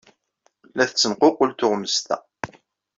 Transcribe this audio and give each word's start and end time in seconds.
La 0.75 0.83
tettenququl 0.89 1.49
tuɣmest-a. 1.59 2.17